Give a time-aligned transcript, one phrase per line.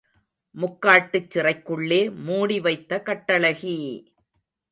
[0.55, 3.77] முக்காட்டுச் சிறைக்குள்ளே மூடி வைத்த கட்டழகி!